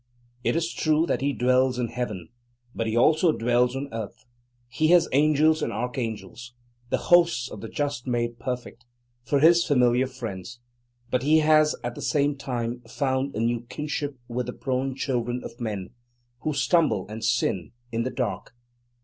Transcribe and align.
It 0.43 0.55
is 0.55 0.73
true 0.73 1.05
that 1.05 1.21
he 1.21 1.31
dwells 1.31 1.77
in 1.77 1.89
heaven, 1.89 2.29
but 2.73 2.87
he 2.87 2.97
also 2.97 3.31
dwells 3.31 3.75
on 3.75 3.87
earth. 3.93 4.25
He 4.67 4.87
has 4.87 5.07
angels 5.11 5.61
and 5.61 5.71
archangels, 5.71 6.55
the 6.89 6.97
hosts 6.97 7.51
of 7.51 7.61
the 7.61 7.69
just 7.69 8.07
made 8.07 8.39
perfect, 8.39 8.83
for 9.23 9.39
his 9.41 9.63
familiar 9.63 10.07
friends, 10.07 10.59
but 11.11 11.21
he 11.21 11.41
has 11.41 11.75
at 11.83 11.93
the 11.93 12.01
same 12.01 12.35
time 12.35 12.79
found 12.89 13.35
a 13.35 13.39
new 13.39 13.61
kinship 13.69 14.17
with 14.27 14.47
the 14.47 14.53
prone 14.53 14.95
children 14.95 15.43
of 15.43 15.59
men, 15.61 15.91
who 16.39 16.51
stumble 16.51 17.05
and 17.07 17.23
sin 17.23 17.71
in 17.91 18.01
the 18.01 18.09
dark. 18.09 18.55